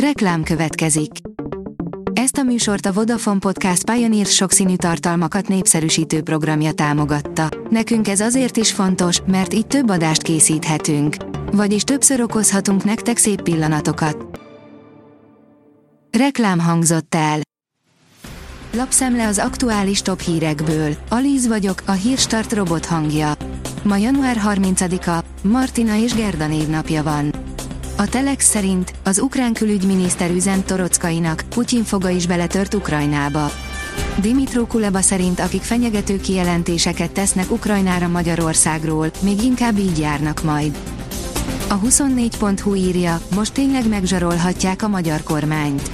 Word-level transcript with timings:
Reklám 0.00 0.42
következik. 0.42 1.10
Ezt 2.12 2.36
a 2.36 2.42
műsort 2.42 2.86
a 2.86 2.92
Vodafone 2.92 3.38
Podcast 3.38 3.90
Pioneer 3.90 4.26
sokszínű 4.26 4.76
tartalmakat 4.76 5.48
népszerűsítő 5.48 6.22
programja 6.22 6.72
támogatta. 6.72 7.48
Nekünk 7.70 8.08
ez 8.08 8.20
azért 8.20 8.56
is 8.56 8.72
fontos, 8.72 9.20
mert 9.26 9.54
így 9.54 9.66
több 9.66 9.90
adást 9.90 10.22
készíthetünk. 10.22 11.16
Vagyis 11.52 11.82
többször 11.82 12.20
okozhatunk 12.20 12.84
nektek 12.84 13.16
szép 13.16 13.42
pillanatokat. 13.42 14.40
Reklám 16.18 16.58
hangzott 16.60 17.14
el. 17.14 17.40
Lapszemle 18.72 19.26
az 19.26 19.38
aktuális 19.38 20.02
top 20.02 20.20
hírekből. 20.20 20.94
Alíz 21.08 21.46
vagyok, 21.46 21.82
a 21.86 21.92
hírstart 21.92 22.52
robot 22.52 22.86
hangja. 22.86 23.32
Ma 23.82 23.96
január 23.96 24.40
30-a, 24.44 25.24
Martina 25.42 25.96
és 25.96 26.14
Gerda 26.14 26.46
névnapja 26.46 27.02
van. 27.02 27.45
A 27.98 28.08
Telex 28.08 28.48
szerint 28.48 28.92
az 29.04 29.18
ukrán 29.18 29.52
külügyminiszter 29.52 30.30
üzent 30.30 30.66
Torockainak, 30.66 31.44
Putyin 31.48 31.84
foga 31.84 32.08
is 32.08 32.26
beletört 32.26 32.74
Ukrajnába. 32.74 33.50
Dimitro 34.20 34.66
Kuleba 34.66 35.00
szerint 35.00 35.40
akik 35.40 35.62
fenyegető 35.62 36.20
kijelentéseket 36.20 37.10
tesznek 37.10 37.50
Ukrajnára 37.50 38.08
Magyarországról, 38.08 39.10
még 39.20 39.42
inkább 39.42 39.78
így 39.78 39.98
járnak 39.98 40.42
majd. 40.42 40.78
A 41.68 41.80
24.hu 41.80 42.74
írja, 42.74 43.20
most 43.34 43.52
tényleg 43.52 43.88
megzsarolhatják 43.88 44.82
a 44.82 44.88
magyar 44.88 45.22
kormányt. 45.22 45.90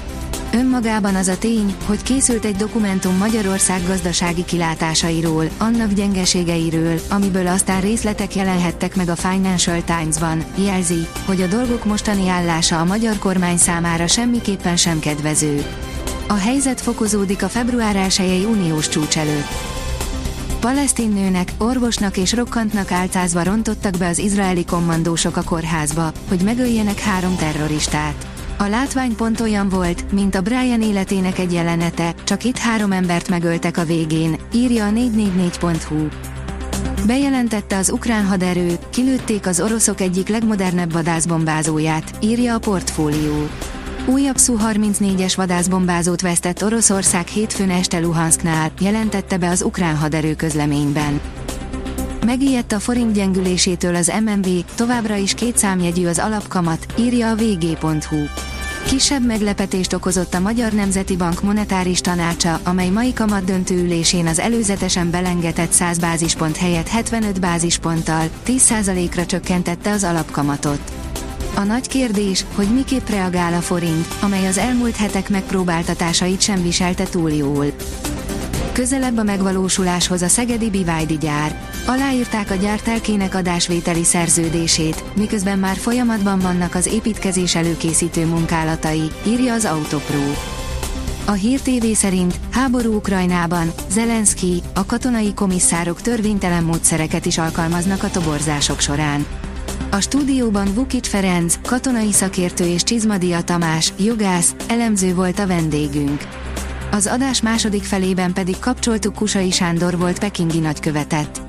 Önmagában 0.55 1.15
az 1.15 1.29
a 1.29 1.39
tény, 1.39 1.75
hogy 1.87 2.03
készült 2.03 2.45
egy 2.45 2.57
dokumentum 2.57 3.17
Magyarország 3.17 3.87
gazdasági 3.87 4.45
kilátásairól, 4.45 5.49
annak 5.59 5.93
gyengeségeiről, 5.93 7.01
amiből 7.11 7.47
aztán 7.47 7.81
részletek 7.81 8.35
jelenhettek 8.35 8.97
meg 8.97 9.09
a 9.09 9.17
Financial 9.17 9.83
Times-ban, 9.85 10.45
jelzi, 10.55 11.07
hogy 11.25 11.43
a 11.43 11.47
dolgok 11.47 11.85
mostani 11.85 12.29
állása 12.29 12.81
a 12.81 12.85
magyar 12.85 13.19
kormány 13.19 13.57
számára 13.57 14.07
semmiképpen 14.07 14.77
sem 14.77 14.99
kedvező. 14.99 15.65
A 16.29 16.35
helyzet 16.35 16.81
fokozódik 16.81 17.43
a 17.43 17.49
február 17.49 17.97
1 17.97 18.47
uniós 18.51 18.89
csúcs 18.89 19.19
előtt. 19.19 19.51
Palesztin 20.61 21.13
nőnek, 21.13 21.53
orvosnak 21.59 22.17
és 22.17 22.33
rokkantnak 22.33 22.91
álcázva 22.91 23.43
rontottak 23.43 23.97
be 23.97 24.09
az 24.09 24.19
izraeli 24.19 24.65
kommandósok 24.65 25.37
a 25.37 25.43
kórházba, 25.43 26.13
hogy 26.29 26.41
megöljenek 26.41 26.99
három 26.99 27.37
terroristát. 27.37 28.32
A 28.63 28.69
látvány 28.69 29.17
pont 29.17 29.41
olyan 29.41 29.69
volt, 29.69 30.13
mint 30.13 30.35
a 30.35 30.41
Brian 30.41 30.83
életének 30.83 31.39
egy 31.39 31.53
jelenete, 31.53 32.15
csak 32.25 32.45
itt 32.45 32.59
három 32.59 32.93
embert 32.93 33.29
megöltek 33.29 33.77
a 33.77 33.85
végén, 33.85 34.39
írja 34.55 34.87
a 34.87 34.91
444.hu. 34.91 36.09
Bejelentette 37.07 37.77
az 37.77 37.91
ukrán 37.91 38.27
haderő, 38.27 38.79
kilőtték 38.91 39.47
az 39.47 39.61
oroszok 39.61 40.01
egyik 40.01 40.29
legmodernebb 40.29 40.93
vadászbombázóját, 40.93 42.13
írja 42.21 42.55
a 42.55 42.59
portfólió. 42.59 43.49
Újabb 44.07 44.39
Su-34-es 44.39 45.33
vadászbombázót 45.37 46.21
vesztett 46.21 46.65
Oroszország 46.65 47.27
hétfőn 47.27 47.71
este 47.71 47.99
Luhansknál, 47.99 48.73
jelentette 48.81 49.39
be 49.39 49.49
az 49.49 49.63
ukrán 49.63 49.97
haderő 49.97 50.35
közleményben. 50.35 51.21
Megijedt 52.27 52.73
a 52.73 52.79
forint 52.79 53.13
gyengülésétől 53.13 53.95
az 53.95 54.13
MMV, 54.25 54.49
továbbra 54.75 55.17
is 55.17 55.35
két 55.35 55.59
számjegyű 55.59 56.07
az 56.07 56.19
alapkamat, 56.19 56.87
írja 56.99 57.31
a 57.31 57.35
vg.hu. 57.35 58.52
Kisebb 58.87 59.27
meglepetést 59.27 59.93
okozott 59.93 60.35
a 60.35 60.41
Magyar 60.41 60.73
Nemzeti 60.73 61.17
Bank 61.17 61.43
monetáris 61.43 62.01
tanácsa, 62.01 62.61
amely 62.65 62.89
mai 62.89 63.13
kamat 63.13 63.45
döntő 63.45 63.83
ülésén 63.85 64.27
az 64.27 64.39
előzetesen 64.39 65.11
belengetett 65.11 65.71
100 65.71 65.99
bázispont 65.99 66.57
helyett 66.57 66.89
75 66.89 67.41
bázisponttal, 67.41 68.29
10%-ra 68.47 69.27
csökkentette 69.27 69.91
az 69.91 70.05
alapkamatot. 70.05 70.93
A 71.55 71.61
nagy 71.61 71.89
kérdés, 71.89 72.45
hogy 72.55 72.75
miképp 72.75 73.09
reagál 73.09 73.53
a 73.53 73.61
forint, 73.61 74.07
amely 74.21 74.47
az 74.47 74.59
elmúlt 74.59 74.97
hetek 74.97 75.29
megpróbáltatásait 75.29 76.41
sem 76.41 76.63
viselte 76.63 77.05
túl 77.05 77.31
jól. 77.31 77.67
Közelebb 78.73 79.19
a 79.19 79.23
megvalósuláshoz 79.23 80.23
a 80.23 80.29
Szegedi 80.29 80.71
Bivájdi 80.71 81.19
gyár. 81.19 81.69
Aláírták 81.87 82.51
a 82.51 82.55
gyár 82.55 82.81
telkének 82.81 83.35
adásvételi 83.35 84.05
szerződését, 84.05 85.05
miközben 85.17 85.59
már 85.59 85.77
folyamatban 85.77 86.39
vannak 86.39 86.75
az 86.75 86.87
építkezés 86.87 87.55
előkészítő 87.55 88.27
munkálatai, 88.27 89.11
írja 89.27 89.53
az 89.53 89.65
Autopro. 89.65 90.21
A 91.27 91.33
Hír 91.33 91.61
TV 91.61 91.87
szerint 91.93 92.35
háború 92.51 92.95
Ukrajnában 92.95 93.73
Zelenszky, 93.91 94.63
a 94.75 94.87
katonai 94.87 95.35
komisszárok 95.35 96.01
törvénytelen 96.01 96.65
módszereket 96.65 97.27
is 97.27 97.39
alkalmaznak 97.39 98.03
a 98.03 98.11
toborzások 98.11 98.81
során. 98.81 99.27
A 99.91 100.01
stúdióban 100.01 100.75
Vukic 100.75 101.09
Ferenc, 101.09 101.59
katonai 101.63 102.13
szakértő 102.13 102.65
és 102.65 102.83
Csizmadia 102.83 103.43
Tamás, 103.43 103.93
jogász, 103.99 104.55
elemző 104.69 105.15
volt 105.15 105.39
a 105.39 105.47
vendégünk. 105.47 106.42
Az 106.95 107.07
adás 107.07 107.43
második 107.43 107.83
felében 107.83 108.33
pedig 108.33 108.59
kapcsoltuk 108.59 109.15
Kusai 109.15 109.51
Sándor 109.51 109.99
volt 109.99 110.19
pekingi 110.19 110.59
nagykövetet. 110.59 111.43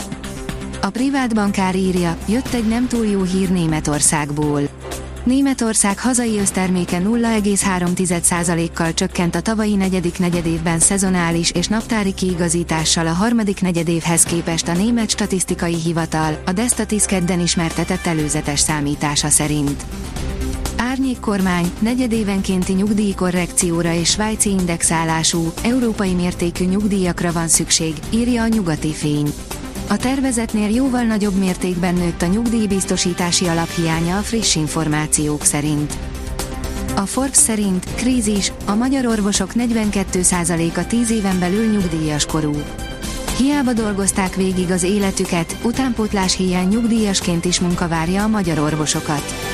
A 0.82 0.90
privát 0.90 1.34
bankár 1.36 1.76
írja, 1.76 2.18
jött 2.28 2.54
egy 2.54 2.68
nem 2.68 2.88
túl 2.88 3.06
jó 3.06 3.22
hír 3.22 3.50
Németországból. 3.50 4.62
Németország 5.24 6.00
hazai 6.00 6.40
összterméke 6.40 7.00
0,3%-kal 7.00 8.94
csökkent 8.94 9.36
a 9.36 9.42
tavalyi 9.42 9.76
negyedik 9.76 10.20
negyedévben 10.20 10.80
szezonális 10.80 11.52
és 11.52 11.68
naptári 11.68 12.14
kiigazítással 12.14 13.08
a 13.08 13.14
harmadik 13.14 13.62
negyedévhez 13.62 14.24
képest 14.24 14.68
a 14.68 14.74
Német 14.74 15.10
Statisztikai 15.10 15.76
Hivatal, 15.76 16.42
a 16.46 16.52
Destatis 16.52 17.06
kedden 17.06 17.40
ismertetett 17.40 18.06
előzetes 18.06 18.60
számítása 18.60 19.30
szerint. 19.30 19.86
Árnyék 20.94 21.20
kormány, 21.20 21.72
negyedévenkénti 21.80 22.74
nyugdíjkorrekcióra 22.74 23.94
és 23.94 24.10
svájci 24.10 24.50
indexálású, 24.50 25.54
európai 25.64 26.14
mértékű 26.14 26.66
nyugdíjakra 26.66 27.32
van 27.32 27.48
szükség, 27.48 27.94
írja 28.10 28.42
a 28.42 28.48
nyugati 28.48 28.94
fény. 28.94 29.34
A 29.90 29.98
tervezetnél 29.98 30.70
jóval 30.70 31.04
nagyobb 31.04 31.34
mértékben 31.34 31.94
nőtt 31.94 32.22
a 32.22 32.26
nyugdíjbiztosítási 32.26 33.48
alaphiánya 33.48 34.18
a 34.18 34.22
friss 34.22 34.56
információk 34.56 35.44
szerint. 35.44 35.94
A 36.96 37.06
Forbes 37.06 37.38
szerint 37.38 37.86
krízis, 37.96 38.52
a 38.66 38.76
magyar 38.76 39.06
orvosok 39.06 39.52
42%-a 39.56 40.86
10 40.88 41.12
éven 41.12 41.40
belül 41.40 41.66
nyugdíjas 41.72 42.26
korú. 42.26 42.62
Hiába 43.38 43.74
dolgozták 43.74 44.36
végig 44.36 44.72
az 44.72 44.84
életüket, 44.84 45.56
utánpótlás 45.64 46.36
hiány 46.36 46.68
nyugdíjasként 46.68 47.46
is 47.46 47.60
munka 47.60 47.88
várja 47.88 48.24
a 48.24 48.28
magyar 48.28 48.60
orvosokat. 48.60 49.53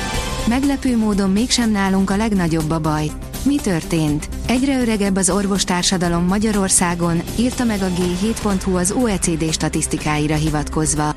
Meglepő 0.50 0.96
módon 0.96 1.30
mégsem 1.30 1.70
nálunk 1.70 2.10
a 2.10 2.16
legnagyobb 2.16 2.70
a 2.70 2.78
baj. 2.78 3.10
Mi 3.42 3.56
történt? 3.56 4.28
Egyre 4.46 4.80
öregebb 4.80 5.16
az 5.16 5.30
orvostársadalom 5.30 6.24
Magyarországon, 6.24 7.22
írta 7.38 7.64
meg 7.64 7.82
a 7.82 7.86
G7.hu 7.86 8.76
az 8.76 8.90
OECD 8.90 9.52
statisztikáira 9.52 10.34
hivatkozva. 10.34 11.14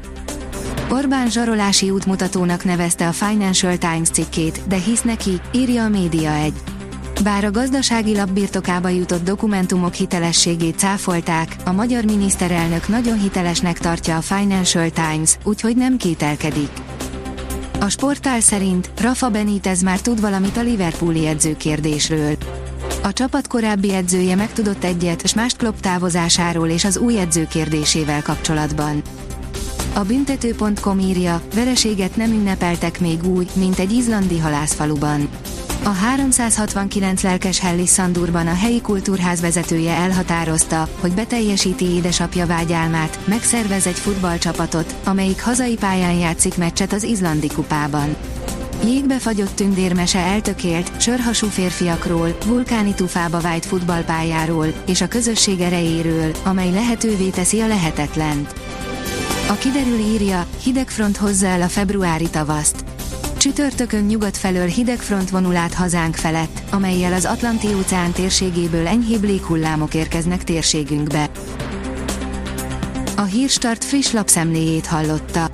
Orbán 0.90 1.30
zsarolási 1.30 1.90
útmutatónak 1.90 2.64
nevezte 2.64 3.08
a 3.08 3.12
Financial 3.12 3.78
Times 3.78 4.10
cikkét, 4.10 4.62
de 4.68 4.76
hisz 4.76 5.02
neki, 5.02 5.42
írja 5.52 5.84
a 5.84 5.90
Média 5.90 6.34
egy. 6.34 6.58
Bár 7.24 7.46
a 7.46 7.52
gazdasági 7.52 8.16
lap 8.16 8.30
birtokába 8.30 8.90
jutott 8.90 9.24
dokumentumok 9.24 9.94
hitelességét 9.94 10.78
cáfolták, 10.78 11.56
a 11.66 11.72
magyar 11.72 12.04
miniszterelnök 12.04 12.88
nagyon 12.88 13.20
hitelesnek 13.20 13.80
tartja 13.80 14.18
a 14.18 14.22
Financial 14.22 14.90
Times, 14.90 15.38
úgyhogy 15.44 15.76
nem 15.76 15.98
kételkedik. 15.98 16.70
A 17.84 17.90
sportál 17.90 18.40
szerint 18.40 18.90
Rafa 19.02 19.30
Benitez 19.30 19.82
már 19.82 20.00
tud 20.00 20.22
valamit 20.22 20.58
a 20.58 20.62
Liverpooli 20.62 21.28
edzőkérdésről. 21.28 22.36
A 23.02 23.14
csapat 23.14 23.48
korábbi 23.48 23.94
edzője 23.94 24.36
megtudott 24.36 24.84
egyet 24.84 25.28
s 25.28 25.34
mást 25.34 25.58
Klopp 25.58 25.80
távozásáról 25.80 26.68
és 26.68 26.86
az 26.86 26.98
új 26.98 27.20
edző 27.20 27.48
kérdésével 27.48 28.22
kapcsolatban. 28.22 29.02
A 29.94 30.00
büntető.com 30.00 31.00
írja, 31.00 31.42
vereséget 31.56 32.16
nem 32.16 32.32
ünnepeltek 32.32 33.00
még 33.00 33.24
úgy, 33.24 33.50
mint 33.56 33.80
egy 33.80 33.92
izlandi 33.92 34.40
halászfaluban. 34.40 35.30
A 35.86 35.90
369 35.90 37.24
lelkes 37.24 37.60
Hellis 37.60 37.90
Szandurban 37.90 38.48
a 38.48 38.54
helyi 38.54 38.82
kultúrház 38.82 39.42
vezetője 39.42 39.94
elhatározta, 39.94 40.88
hogy 41.00 41.12
beteljesíti 41.12 41.86
édesapja 41.86 42.46
vágyálmát, 42.46 43.20
megszervez 43.26 43.88
egy 43.88 44.00
futballcsapatot, 44.00 44.96
amelyik 45.04 45.44
hazai 45.44 45.76
pályán 45.76 46.14
játszik 46.14 46.58
meccset 46.58 46.94
az 46.94 47.04
izlandi 47.04 47.48
kupában. 47.48 48.16
Jégbe 48.86 49.20
fagyott 49.20 49.56
tündérmese 49.56 50.20
eltökélt, 50.20 51.02
sörhasú 51.02 51.48
férfiakról, 51.48 52.38
vulkáni 52.46 52.94
tufába 52.94 53.40
vájt 53.40 53.66
futballpályáról, 53.66 54.68
és 54.86 55.02
a 55.02 55.08
közösség 55.08 55.60
erejéről, 55.60 56.32
amely 56.44 56.72
lehetővé 56.72 57.30
teszi 57.30 57.60
a 57.60 57.68
lehetetlent. 57.68 58.54
A 59.50 59.54
kiderül 59.54 60.00
írja, 60.00 60.46
hidegfront 60.64 61.18
hozza 61.18 61.48
el 61.48 61.62
a 61.62 61.68
februári 61.68 62.30
tavaszt. 62.30 62.93
Csütörtökön 63.44 64.04
nyugat 64.04 64.38
felől 64.38 64.68
hideg 64.68 64.98
front 64.98 65.30
vonul 65.30 65.56
át 65.56 65.74
hazánk 65.74 66.16
felett, 66.16 66.62
amelyel 66.72 67.14
az 67.14 67.26
Atlanti-óceán 67.26 68.12
térségéből 68.12 68.88
enyhébb 68.88 69.24
léghullámok 69.24 69.94
érkeznek 69.94 70.44
térségünkbe. 70.44 71.30
A 73.16 73.22
Hírstart 73.22 73.84
friss 73.84 74.12
lapszemléjét 74.12 74.86
hallotta. 74.86 75.50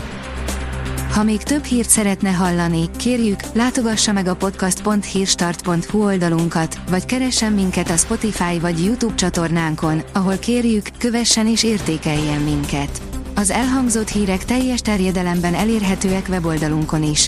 Ha 1.12 1.24
még 1.24 1.44
több 1.44 1.64
hírt 1.64 1.90
szeretne 1.90 2.30
hallani, 2.30 2.90
kérjük, 2.98 3.40
látogassa 3.54 4.12
meg 4.12 4.28
a 4.28 4.36
podcast.hírstart.hu 4.36 6.04
oldalunkat, 6.04 6.80
vagy 6.90 7.06
keressen 7.06 7.54
minket 7.54 7.90
a 7.90 7.98
Spotify 7.98 8.60
vagy 8.60 8.84
YouTube 8.84 9.16
csatornánkon, 9.16 10.02
ahol 10.14 10.38
kérjük, 10.38 10.88
kövessen 10.98 11.48
és 11.48 11.64
értékeljen 11.64 12.42
minket. 12.42 13.02
Az 13.36 13.50
elhangzott 13.50 14.10
hírek 14.10 14.46
teljes 14.46 14.82
terjedelemben 14.82 15.54
elérhetőek 15.54 16.26
weboldalunkon 16.30 17.04
is. 17.04 17.28